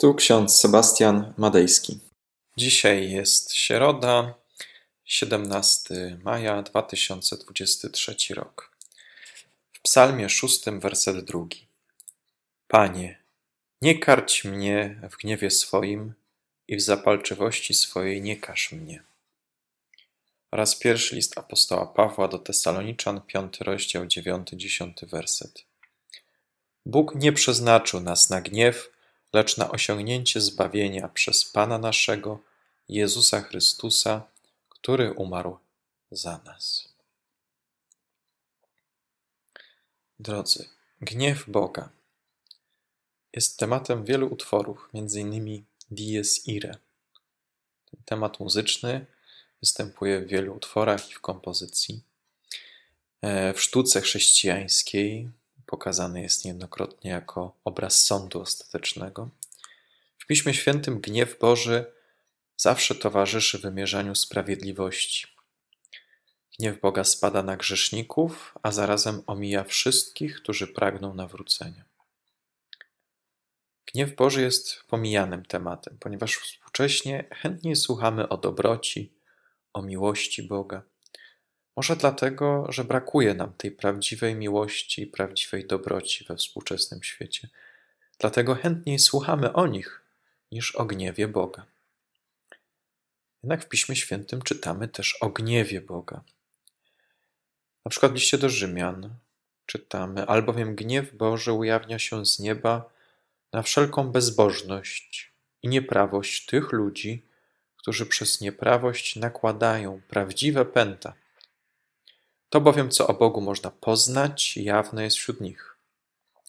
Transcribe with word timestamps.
Tu 0.00 0.14
ksiądz 0.14 0.58
Sebastian 0.58 1.34
Madejski. 1.36 1.98
Dzisiaj 2.56 3.10
jest 3.10 3.54
środa, 3.54 4.34
17 5.04 6.18
maja 6.24 6.62
2023 6.62 8.34
rok. 8.34 8.76
W 9.72 9.80
psalmie 9.80 10.28
szóstym, 10.28 10.80
werset 10.80 11.24
drugi. 11.24 11.66
Panie, 12.68 13.18
nie 13.82 13.98
karć 13.98 14.44
mnie 14.44 15.00
w 15.10 15.16
gniewie 15.16 15.50
swoim 15.50 16.14
i 16.68 16.76
w 16.76 16.82
zapalczywości 16.82 17.74
swojej 17.74 18.22
nie 18.22 18.36
każ 18.36 18.72
mnie. 18.72 19.02
Oraz 20.50 20.76
pierwszy 20.76 21.16
list 21.16 21.38
apostoła 21.38 21.86
Pawła 21.86 22.28
do 22.28 22.38
Tesaloniczan, 22.38 23.20
piąty 23.20 23.64
rozdział, 23.64 24.06
dziewiąty, 24.06 24.56
dziesiąty 24.56 25.06
werset. 25.06 25.64
Bóg 26.86 27.14
nie 27.14 27.32
przeznaczył 27.32 28.00
nas 28.00 28.30
na 28.30 28.40
gniew, 28.40 28.97
lecz 29.32 29.56
na 29.56 29.70
osiągnięcie 29.70 30.40
zbawienia 30.40 31.08
przez 31.08 31.44
Pana 31.44 31.78
naszego, 31.78 32.40
Jezusa 32.88 33.40
Chrystusa, 33.40 34.22
który 34.68 35.12
umarł 35.12 35.58
za 36.10 36.40
nas. 36.44 36.88
Drodzy, 40.20 40.68
gniew 41.00 41.50
Boga 41.50 41.88
jest 43.32 43.58
tematem 43.58 44.04
wielu 44.04 44.26
utworów, 44.26 44.88
m.in. 44.94 45.64
Dies 45.90 46.48
Irae. 46.48 46.76
Ten 47.90 48.00
temat 48.04 48.40
muzyczny 48.40 49.06
występuje 49.60 50.20
w 50.20 50.26
wielu 50.26 50.54
utworach 50.54 51.10
i 51.10 51.14
w 51.14 51.20
kompozycji. 51.20 52.02
E, 53.22 53.54
w 53.54 53.62
sztuce 53.62 54.00
chrześcijańskiej 54.00 55.30
pokazany 55.68 56.22
jest 56.22 56.44
niejednokrotnie 56.44 57.10
jako 57.10 57.56
obraz 57.64 58.04
sądu 58.04 58.40
ostatecznego. 58.40 59.30
W 60.18 60.26
Piśmie 60.26 60.54
Świętym 60.54 61.00
gniew 61.00 61.38
Boży 61.38 61.92
zawsze 62.56 62.94
towarzyszy 62.94 63.58
wymierzaniu 63.58 64.14
sprawiedliwości. 64.14 65.26
Gniew 66.58 66.80
Boga 66.80 67.04
spada 67.04 67.42
na 67.42 67.56
grzeszników, 67.56 68.54
a 68.62 68.72
zarazem 68.72 69.22
omija 69.26 69.64
wszystkich, 69.64 70.36
którzy 70.36 70.66
pragną 70.66 71.14
nawrócenia. 71.14 71.84
Gniew 73.92 74.14
Boży 74.14 74.42
jest 74.42 74.84
pomijanym 74.86 75.44
tematem, 75.44 75.96
ponieważ 76.00 76.36
współcześnie 76.36 77.24
chętniej 77.32 77.76
słuchamy 77.76 78.28
o 78.28 78.36
dobroci, 78.36 79.12
o 79.72 79.82
miłości 79.82 80.42
Boga. 80.42 80.82
Może 81.78 81.96
dlatego, 81.96 82.66
że 82.68 82.84
brakuje 82.84 83.34
nam 83.34 83.52
tej 83.52 83.70
prawdziwej 83.70 84.34
miłości 84.34 85.02
i 85.02 85.06
prawdziwej 85.06 85.66
dobroci 85.66 86.24
we 86.24 86.36
współczesnym 86.36 87.02
świecie. 87.02 87.48
Dlatego 88.18 88.54
chętniej 88.54 88.98
słuchamy 88.98 89.52
o 89.52 89.66
nich 89.66 90.02
niż 90.52 90.74
o 90.74 90.84
gniewie 90.84 91.28
Boga. 91.28 91.66
Jednak 93.42 93.64
w 93.64 93.68
Piśmie 93.68 93.96
Świętym 93.96 94.42
czytamy 94.42 94.88
też 94.88 95.16
o 95.20 95.28
gniewie 95.28 95.80
Boga. 95.80 96.20
Na 97.84 97.90
przykład 97.90 98.12
w 98.12 98.14
liście 98.14 98.38
do 98.38 98.48
Rzymian 98.48 99.14
czytamy: 99.66 100.26
Albowiem 100.26 100.74
gniew 100.74 101.14
Boży 101.14 101.52
ujawnia 101.52 101.98
się 101.98 102.26
z 102.26 102.38
nieba 102.38 102.90
na 103.52 103.62
wszelką 103.62 104.08
bezbożność 104.08 105.32
i 105.62 105.68
nieprawość 105.68 106.46
tych 106.46 106.72
ludzi, 106.72 107.26
którzy 107.76 108.06
przez 108.06 108.40
nieprawość 108.40 109.16
nakładają 109.16 110.00
prawdziwe 110.08 110.64
pęta 110.64 111.14
to 112.50 112.60
bowiem, 112.60 112.90
co 112.90 113.06
o 113.06 113.14
Bogu 113.14 113.40
można 113.40 113.70
poznać, 113.70 114.56
jawne 114.56 115.04
jest 115.04 115.16
wśród 115.16 115.40
nich, 115.40 115.76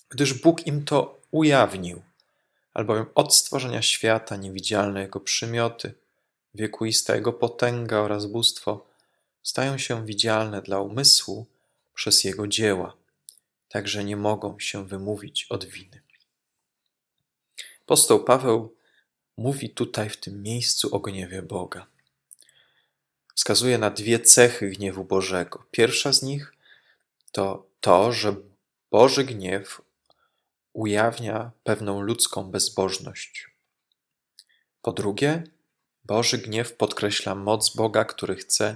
gdyż 0.09 0.33
Bóg 0.33 0.67
im 0.67 0.85
to 0.85 1.21
ujawnił, 1.31 2.01
albowiem 2.73 3.05
od 3.15 3.35
stworzenia 3.35 3.81
świata 3.81 4.35
niewidzialne 4.35 5.01
Jego 5.01 5.19
przymioty, 5.19 5.93
wiekuista 6.53 7.15
Jego 7.15 7.33
potęga 7.33 7.97
oraz 7.97 8.25
bóstwo 8.25 8.87
stają 9.43 9.77
się 9.77 10.05
widzialne 10.05 10.61
dla 10.61 10.79
umysłu 10.79 11.45
przez 11.93 12.23
Jego 12.23 12.47
dzieła, 12.47 12.93
także 13.69 14.03
nie 14.03 14.17
mogą 14.17 14.59
się 14.59 14.87
wymówić 14.87 15.45
od 15.49 15.65
winy. 15.65 16.01
Apostoł 17.81 18.23
Paweł 18.23 18.75
mówi 19.37 19.69
tutaj 19.69 20.09
w 20.09 20.17
tym 20.17 20.43
miejscu 20.43 20.95
o 20.95 20.99
gniewie 20.99 21.41
Boga 21.41 21.87
wskazuje 23.39 23.77
na 23.77 23.89
dwie 23.89 24.19
cechy 24.19 24.69
gniewu 24.69 25.03
Bożego. 25.03 25.63
Pierwsza 25.71 26.13
z 26.13 26.23
nich 26.23 26.53
to 27.31 27.67
to, 27.81 28.11
że 28.11 28.35
Boży 28.91 29.23
gniew 29.23 29.81
ujawnia 30.73 31.51
pewną 31.63 32.01
ludzką 32.01 32.43
bezbożność. 32.43 33.47
Po 34.81 34.91
drugie, 34.91 35.43
Boży 36.03 36.37
gniew 36.37 36.73
podkreśla 36.73 37.35
moc 37.35 37.75
Boga, 37.75 38.05
który 38.05 38.35
chce, 38.35 38.75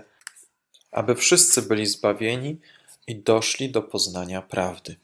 aby 0.91 1.16
wszyscy 1.16 1.62
byli 1.62 1.85
zbawieni 1.85 2.59
i 3.07 3.16
doszli 3.16 3.72
do 3.72 3.81
poznania 3.81 4.41
prawdy. 4.41 4.96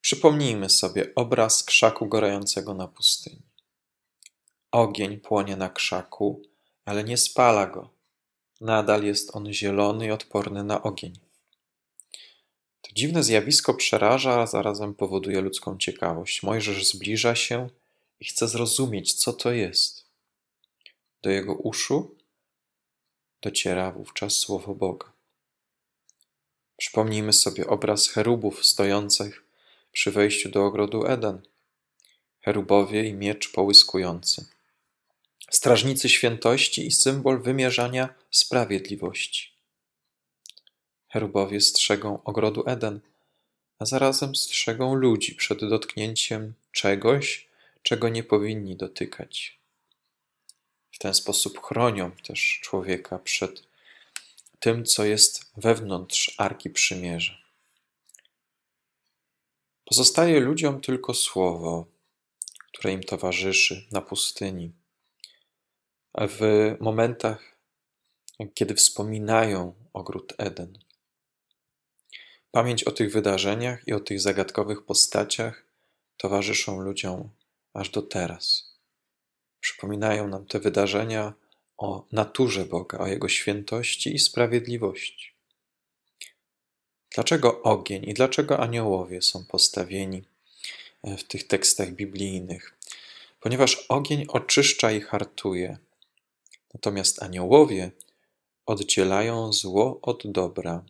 Przypomnijmy 0.00 0.70
sobie 0.70 1.14
obraz 1.14 1.64
krzaku 1.64 2.06
gorącego 2.06 2.74
na 2.74 2.88
pustyni. 2.88 3.42
Ogień 4.70 5.20
płonie 5.20 5.56
na 5.56 5.68
krzaku, 5.68 6.42
ale 6.86 7.04
nie 7.04 7.16
spala 7.16 7.66
go. 7.66 7.90
Nadal 8.60 9.04
jest 9.04 9.36
on 9.36 9.52
zielony 9.52 10.06
i 10.06 10.10
odporny 10.10 10.64
na 10.64 10.82
ogień. 10.82 11.18
To 12.80 12.90
dziwne 12.92 13.22
zjawisko 13.22 13.74
przeraża, 13.74 14.40
a 14.40 14.46
zarazem 14.46 14.94
powoduje 14.94 15.40
ludzką 15.40 15.78
ciekawość. 15.78 16.42
Mojżesz 16.42 16.88
zbliża 16.88 17.34
się 17.34 17.68
i 18.20 18.24
chce 18.24 18.48
zrozumieć, 18.48 19.14
co 19.14 19.32
to 19.32 19.52
jest. 19.52 20.04
Do 21.22 21.30
jego 21.30 21.54
uszu 21.54 22.16
dociera 23.42 23.92
wówczas 23.92 24.32
słowo 24.32 24.74
Boga. 24.74 25.12
Przypomnijmy 26.76 27.32
sobie 27.32 27.66
obraz 27.66 28.08
cherubów 28.08 28.66
stojących 28.66 29.44
przy 29.92 30.10
wejściu 30.10 30.48
do 30.48 30.66
ogrodu 30.66 31.06
Eden. 31.06 31.42
Cherubowie 32.44 33.08
i 33.08 33.14
miecz 33.14 33.52
połyskujący 33.52 34.55
strażnicy 35.50 36.08
świętości 36.08 36.86
i 36.86 36.90
symbol 36.90 37.42
wymierzania 37.42 38.14
sprawiedliwości. 38.30 39.52
Herubowie 41.08 41.60
strzegą 41.60 42.22
ogrodu 42.24 42.64
Eden, 42.66 43.00
a 43.78 43.84
zarazem 43.84 44.36
strzegą 44.36 44.94
ludzi 44.94 45.34
przed 45.34 45.68
dotknięciem 45.68 46.54
czegoś, 46.72 47.48
czego 47.82 48.08
nie 48.08 48.22
powinni 48.22 48.76
dotykać. 48.76 49.58
W 50.92 50.98
ten 50.98 51.14
sposób 51.14 51.60
chronią 51.60 52.10
też 52.10 52.60
człowieka 52.62 53.18
przed 53.18 53.62
tym, 54.60 54.84
co 54.84 55.04
jest 55.04 55.52
wewnątrz 55.56 56.34
Arki 56.38 56.70
Przymierza. 56.70 57.38
Pozostaje 59.84 60.40
ludziom 60.40 60.80
tylko 60.80 61.14
słowo, 61.14 61.86
które 62.72 62.92
im 62.92 63.02
towarzyszy 63.02 63.86
na 63.92 64.00
pustyni 64.00 64.72
w 66.20 66.40
momentach, 66.80 67.56
kiedy 68.54 68.74
wspominają 68.74 69.74
ogród 69.92 70.34
Eden. 70.38 70.78
Pamięć 72.50 72.84
o 72.84 72.90
tych 72.90 73.12
wydarzeniach 73.12 73.88
i 73.88 73.92
o 73.92 74.00
tych 74.00 74.20
zagadkowych 74.20 74.84
postaciach 74.84 75.66
towarzyszą 76.16 76.80
ludziom 76.80 77.30
aż 77.74 77.90
do 77.90 78.02
teraz. 78.02 78.72
Przypominają 79.60 80.28
nam 80.28 80.46
te 80.46 80.60
wydarzenia 80.60 81.32
o 81.76 82.06
naturze 82.12 82.64
Boga, 82.64 82.98
o 82.98 83.06
Jego 83.06 83.28
świętości 83.28 84.14
i 84.14 84.18
sprawiedliwości. 84.18 85.32
Dlaczego 87.14 87.62
ogień 87.62 88.04
i 88.04 88.14
dlaczego 88.14 88.58
aniołowie 88.60 89.22
są 89.22 89.44
postawieni 89.44 90.22
w 91.04 91.22
tych 91.22 91.46
tekstach 91.46 91.92
biblijnych? 91.92 92.78
Ponieważ 93.40 93.86
ogień 93.88 94.24
oczyszcza 94.28 94.92
i 94.92 95.00
hartuje, 95.00 95.78
Natomiast 96.76 97.22
aniołowie 97.22 97.90
oddzielają 98.66 99.52
zło 99.52 99.98
od 100.02 100.32
dobra, 100.32 100.84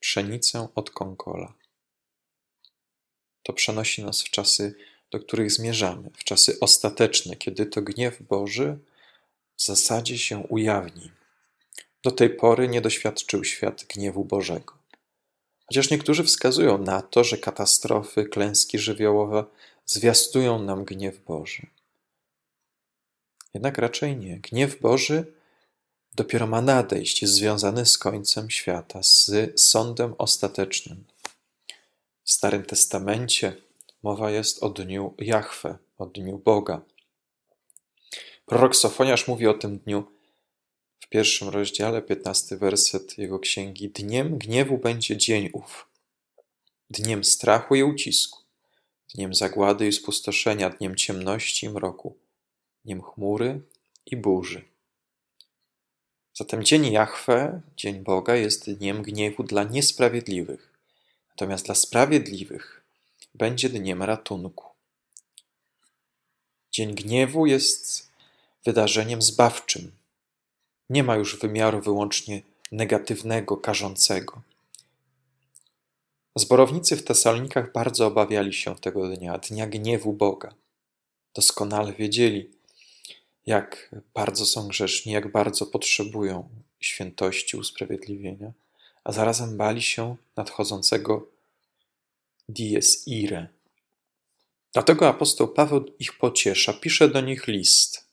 pszenicę 0.00 0.68
od 0.74 0.90
konkola. 0.90 1.54
To 3.42 3.52
przenosi 3.52 4.04
nas 4.04 4.22
w 4.22 4.30
czasy, 4.30 4.74
do 5.10 5.20
których 5.20 5.52
zmierzamy, 5.52 6.10
w 6.14 6.24
czasy 6.24 6.60
ostateczne, 6.60 7.36
kiedy 7.36 7.66
to 7.66 7.82
gniew 7.82 8.22
Boży 8.22 8.78
w 9.56 9.62
zasadzie 9.62 10.18
się 10.18 10.38
ujawni. 10.38 11.10
Do 12.02 12.10
tej 12.10 12.30
pory 12.30 12.68
nie 12.68 12.80
doświadczył 12.80 13.44
świat 13.44 13.84
gniewu 13.84 14.24
Bożego. 14.24 14.74
Chociaż 15.66 15.90
niektórzy 15.90 16.24
wskazują 16.24 16.78
na 16.78 17.02
to, 17.02 17.24
że 17.24 17.38
katastrofy, 17.38 18.24
klęski 18.24 18.78
żywiołowe 18.78 19.44
zwiastują 19.86 20.62
nam 20.62 20.84
gniew 20.84 21.24
Boży. 21.24 21.66
Jednak 23.54 23.78
raczej 23.78 24.16
nie. 24.16 24.38
Gniew 24.38 24.80
Boży 24.80 25.32
dopiero 26.14 26.46
ma 26.46 26.60
nadejść, 26.60 27.22
jest 27.22 27.34
związany 27.34 27.86
z 27.86 27.98
końcem 27.98 28.50
świata, 28.50 29.02
z 29.02 29.52
sądem 29.60 30.14
ostatecznym. 30.18 31.04
W 32.24 32.30
Starym 32.30 32.64
Testamencie 32.64 33.56
mowa 34.02 34.30
jest 34.30 34.62
o 34.62 34.70
dniu 34.70 35.14
Jahwe, 35.18 35.78
o 35.98 36.06
dniu 36.06 36.38
Boga. 36.38 36.82
Prorok 38.46 38.76
Sofoniasz 38.76 39.28
mówi 39.28 39.46
o 39.46 39.54
tym 39.54 39.78
dniu 39.78 40.04
w 41.00 41.08
pierwszym 41.08 41.48
rozdziale, 41.48 42.02
piętnasty 42.02 42.56
werset 42.56 43.18
jego 43.18 43.38
księgi. 43.38 43.90
Dniem 43.90 44.38
gniewu 44.38 44.78
będzie 44.78 45.16
dzień 45.16 45.50
ów, 45.52 45.88
dniem 46.90 47.24
strachu 47.24 47.74
i 47.74 47.82
ucisku, 47.82 48.38
dniem 49.14 49.34
zagłady 49.34 49.88
i 49.88 49.92
spustoszenia, 49.92 50.70
dniem 50.70 50.96
ciemności 50.96 51.66
i 51.66 51.68
mroku, 51.68 52.18
dniem 52.84 53.02
chmury 53.02 53.60
i 54.06 54.16
burzy. 54.16 54.62
Zatem 56.34 56.64
dzień 56.64 56.92
Jahwe, 56.92 57.60
dzień 57.76 58.00
Boga, 58.00 58.36
jest 58.36 58.70
dniem 58.70 59.02
gniewu 59.02 59.42
dla 59.42 59.64
niesprawiedliwych, 59.64 60.72
natomiast 61.28 61.64
dla 61.66 61.74
sprawiedliwych 61.74 62.82
będzie 63.34 63.68
dniem 63.68 64.02
ratunku. 64.02 64.64
Dzień 66.72 66.94
gniewu 66.94 67.46
jest 67.46 68.10
wydarzeniem 68.64 69.22
zbawczym. 69.22 69.92
Nie 70.90 71.02
ma 71.02 71.16
już 71.16 71.38
wymiaru 71.38 71.80
wyłącznie 71.80 72.42
negatywnego, 72.72 73.56
karzącego. 73.56 74.42
Zborownicy 76.36 76.96
w 76.96 77.04
Tesalonikach 77.04 77.72
bardzo 77.72 78.06
obawiali 78.06 78.52
się 78.52 78.76
tego 78.76 79.08
dnia, 79.08 79.38
dnia 79.38 79.66
gniewu 79.66 80.12
Boga. 80.12 80.54
Doskonale 81.34 81.92
wiedzieli, 81.92 82.50
jak 83.46 83.94
bardzo 84.14 84.46
są 84.46 84.68
grzeszni, 84.68 85.12
jak 85.12 85.32
bardzo 85.32 85.66
potrzebują 85.66 86.48
świętości, 86.80 87.56
usprawiedliwienia, 87.56 88.52
a 89.04 89.12
zarazem 89.12 89.56
bali 89.56 89.82
się 89.82 90.16
nadchodzącego 90.36 91.28
dies 92.48 93.08
ire. 93.08 93.48
Dlatego 94.72 95.08
apostoł 95.08 95.48
Paweł 95.48 95.84
ich 95.98 96.18
pociesza, 96.18 96.72
pisze 96.72 97.08
do 97.08 97.20
nich 97.20 97.46
list. 97.46 98.06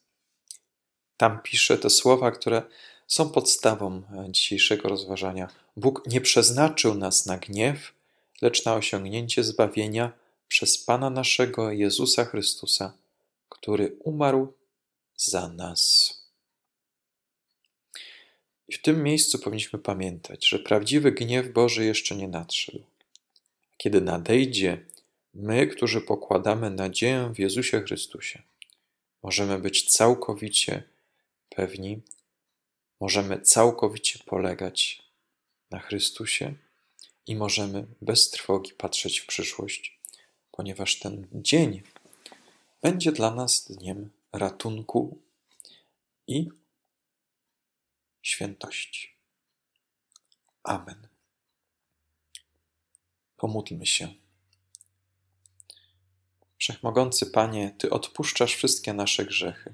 Tam 1.17 1.41
pisze 1.43 1.77
te 1.77 1.89
słowa, 1.89 2.31
które 2.31 2.61
są 3.07 3.29
podstawą 3.29 4.01
dzisiejszego 4.29 4.89
rozważania. 4.89 5.49
Bóg 5.77 6.03
nie 6.07 6.21
przeznaczył 6.21 6.95
nas 6.95 7.25
na 7.25 7.37
gniew, 7.37 7.93
lecz 8.41 8.65
na 8.65 8.73
osiągnięcie 8.73 9.43
zbawienia 9.43 10.11
przez 10.47 10.77
Pana 10.77 11.09
naszego 11.09 11.71
Jezusa 11.71 12.25
Chrystusa, 12.25 12.93
który 13.49 13.97
umarł 14.03 14.53
za 15.19 15.49
nas. 15.49 16.13
I 18.67 18.73
w 18.73 18.81
tym 18.81 19.03
miejscu 19.03 19.39
powinniśmy 19.39 19.79
pamiętać, 19.79 20.47
że 20.47 20.59
prawdziwy 20.59 21.11
gniew 21.11 21.53
Boży 21.53 21.85
jeszcze 21.85 22.15
nie 22.15 22.27
nadszedł. 22.27 22.83
Kiedy 23.77 24.01
nadejdzie, 24.01 24.85
my, 25.33 25.67
którzy 25.67 26.01
pokładamy 26.01 26.69
nadzieję 26.69 27.31
w 27.35 27.39
Jezusie 27.39 27.81
Chrystusie, 27.81 28.41
możemy 29.23 29.59
być 29.59 29.91
całkowicie 29.91 30.83
pewni, 31.49 32.01
możemy 32.99 33.41
całkowicie 33.41 34.19
polegać 34.25 35.03
na 35.71 35.79
Chrystusie 35.79 36.53
i 37.27 37.35
możemy 37.35 37.85
bez 38.01 38.29
trwogi 38.29 38.71
patrzeć 38.73 39.19
w 39.19 39.25
przyszłość, 39.25 39.99
ponieważ 40.51 40.99
ten 40.99 41.27
dzień 41.33 41.81
będzie 42.81 43.11
dla 43.11 43.31
nas 43.35 43.71
dniem 43.71 44.09
ratunku 44.31 45.21
i 46.27 46.49
świętości. 48.21 49.15
Amen. 50.63 51.07
Pomódlmy 53.37 53.85
się. 53.85 54.13
Wszechmogący 56.57 57.25
Panie, 57.25 57.75
Ty 57.77 57.89
odpuszczasz 57.89 58.55
wszystkie 58.55 58.93
nasze 58.93 59.25
grzechy. 59.25 59.73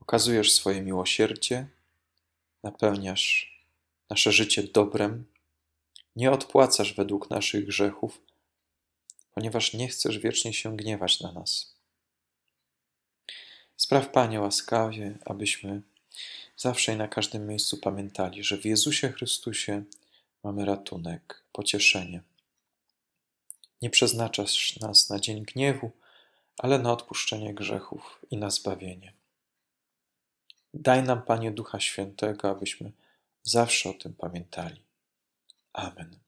Okazujesz 0.00 0.52
swoje 0.52 0.82
miłosierdzie, 0.82 1.68
napełniasz 2.62 3.58
nasze 4.10 4.32
życie 4.32 4.62
dobrem, 4.62 5.24
nie 6.16 6.30
odpłacasz 6.30 6.94
według 6.94 7.30
naszych 7.30 7.66
grzechów, 7.66 8.20
ponieważ 9.34 9.74
nie 9.74 9.88
chcesz 9.88 10.18
wiecznie 10.18 10.54
się 10.54 10.76
gniewać 10.76 11.20
na 11.20 11.32
nas. 11.32 11.77
Spraw, 13.78 14.08
Panie, 14.08 14.40
łaskawie, 14.40 15.18
abyśmy 15.24 15.82
zawsze 16.56 16.92
i 16.92 16.96
na 16.96 17.08
każdym 17.08 17.46
miejscu 17.46 17.76
pamiętali, 17.76 18.44
że 18.44 18.58
w 18.58 18.64
Jezusie 18.64 19.08
Chrystusie 19.08 19.84
mamy 20.44 20.64
ratunek, 20.64 21.44
pocieszenie. 21.52 22.22
Nie 23.82 23.90
przeznaczasz 23.90 24.80
nas 24.80 25.10
na 25.10 25.20
dzień 25.20 25.42
gniewu, 25.42 25.90
ale 26.56 26.78
na 26.78 26.92
odpuszczenie 26.92 27.54
grzechów 27.54 28.24
i 28.30 28.36
na 28.36 28.50
zbawienie. 28.50 29.12
Daj 30.74 31.02
nam, 31.02 31.22
Panie, 31.22 31.50
Ducha 31.50 31.80
Świętego, 31.80 32.50
abyśmy 32.50 32.92
zawsze 33.42 33.90
o 33.90 33.94
tym 33.94 34.14
pamiętali. 34.14 34.82
Amen. 35.72 36.27